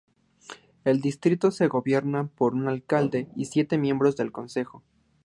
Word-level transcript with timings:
El 0.83 0.99
distrito 0.99 1.51
se 1.51 1.67
gobierna 1.67 2.25
por 2.25 2.55
un 2.55 2.67
alcalde 2.67 3.27
y 3.35 3.45
siete 3.45 3.77
miembros 3.77 4.15
de 4.15 4.31
consejo. 4.31 4.81